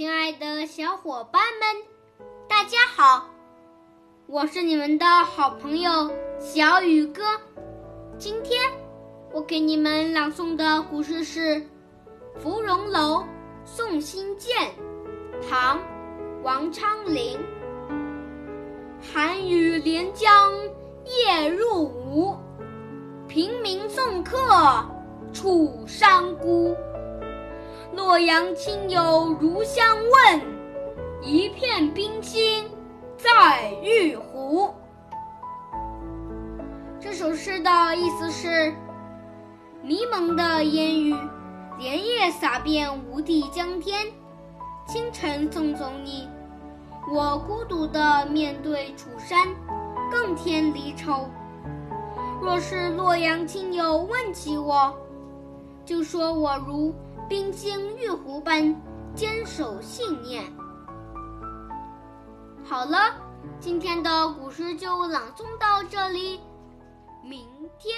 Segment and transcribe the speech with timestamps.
[0.00, 1.82] 亲爱的小伙伴们，
[2.48, 3.28] 大家好！
[4.26, 7.22] 我是你们的好朋友小雨哥。
[8.16, 8.58] 今天
[9.30, 11.56] 我给你们朗诵的古诗是
[12.38, 13.22] 《芙蓉楼
[13.66, 14.68] 送辛渐》，
[15.46, 15.76] 唐·
[16.42, 17.38] 王昌龄。
[19.02, 20.50] 寒雨连江
[21.04, 22.34] 夜入吴，
[23.28, 24.38] 平明送客
[25.34, 26.74] 楚山孤。
[28.10, 30.42] 洛阳亲友如相问，
[31.22, 32.68] 一片冰心
[33.16, 34.74] 在玉壶。
[36.98, 38.74] 这首诗的意思是：
[39.80, 41.14] 迷蒙的烟雨
[41.78, 44.04] 连夜洒遍无地江天，
[44.88, 46.28] 清晨送走你，
[47.14, 49.46] 我孤独的面对楚山，
[50.10, 51.28] 更添离愁。
[52.42, 54.92] 若是洛阳亲友问起我，
[55.90, 56.94] 就说我如。
[57.28, 58.62] 冰晶玉壶般
[59.12, 60.44] 坚守信念。
[62.64, 63.12] 好了，
[63.58, 66.38] 今天的古诗就朗诵到这里，
[67.24, 67.44] 明
[67.80, 67.96] 天。